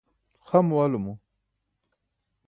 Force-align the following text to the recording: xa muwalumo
xa 0.47 0.59
muwalumo 0.67 1.13